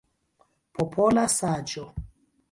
[0.79, 1.85] Popola saĝo!